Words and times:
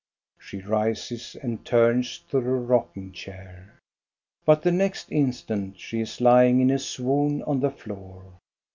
She 0.39 0.61
rises 0.61 1.35
and 1.43 1.63
turns 1.63 2.17
to 2.31 2.37
the 2.41 2.49
rocking 2.49 3.11
chair. 3.11 3.75
But 4.45 4.63
the 4.63 4.71
next 4.71 5.11
instant 5.11 5.79
she 5.79 6.01
is 6.01 6.19
lying 6.19 6.59
in 6.59 6.71
a 6.71 6.79
swoon 6.79 7.43
on 7.43 7.59
the 7.59 7.69
floor. 7.69 8.23